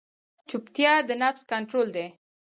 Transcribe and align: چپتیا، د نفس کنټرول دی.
چپتیا، 0.49 0.93
د 1.07 1.09
نفس 1.21 1.41
کنټرول 1.51 1.87
دی. 1.95 2.07